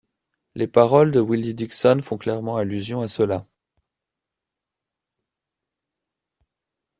Les 0.55 0.65
paroles 0.67 1.11
de 1.11 1.19
Willie 1.19 1.53
Dixon 1.53 1.99
font 2.01 2.17
clairement 2.17 2.57
allusion 2.57 3.01
à 3.01 3.07
cela. 3.07 3.45